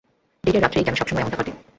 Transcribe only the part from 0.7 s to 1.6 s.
কেন সবসময় এমনটা ঘটে?